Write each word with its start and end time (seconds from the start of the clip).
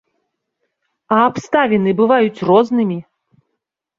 А 1.17 1.19
абставіны 1.25 1.93
бываюць 1.99 2.43
рознымі! 2.51 2.97